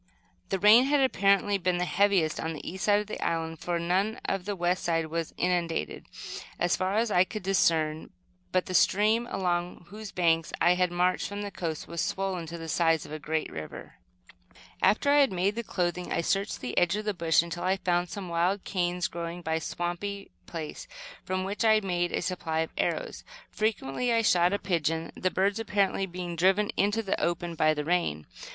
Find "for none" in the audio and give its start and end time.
3.59-4.19